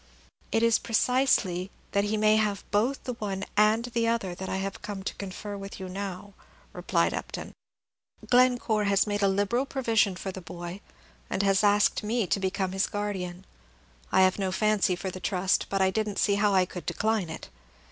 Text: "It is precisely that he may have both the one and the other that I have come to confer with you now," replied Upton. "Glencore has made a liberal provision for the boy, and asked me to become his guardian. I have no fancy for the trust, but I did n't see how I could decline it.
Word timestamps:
"It 0.51 0.63
is 0.63 0.79
precisely 0.79 1.69
that 1.91 2.05
he 2.05 2.17
may 2.17 2.37
have 2.37 2.63
both 2.71 3.03
the 3.03 3.13
one 3.13 3.45
and 3.55 3.85
the 3.85 4.07
other 4.07 4.33
that 4.33 4.49
I 4.49 4.57
have 4.57 4.81
come 4.81 5.03
to 5.03 5.13
confer 5.13 5.55
with 5.55 5.79
you 5.79 5.87
now," 5.87 6.33
replied 6.73 7.13
Upton. 7.13 7.53
"Glencore 8.27 8.85
has 8.85 9.05
made 9.05 9.21
a 9.21 9.27
liberal 9.27 9.67
provision 9.67 10.15
for 10.15 10.31
the 10.31 10.41
boy, 10.41 10.81
and 11.29 11.43
asked 11.43 12.01
me 12.01 12.25
to 12.25 12.39
become 12.39 12.71
his 12.71 12.87
guardian. 12.87 13.45
I 14.11 14.21
have 14.21 14.39
no 14.39 14.51
fancy 14.51 14.95
for 14.95 15.11
the 15.11 15.19
trust, 15.19 15.67
but 15.69 15.83
I 15.83 15.91
did 15.91 16.09
n't 16.09 16.17
see 16.17 16.33
how 16.33 16.51
I 16.55 16.65
could 16.65 16.87
decline 16.87 17.29
it. 17.29 17.49